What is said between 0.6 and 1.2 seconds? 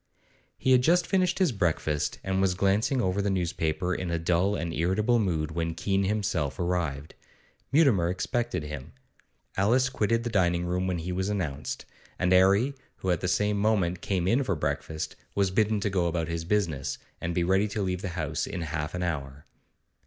had just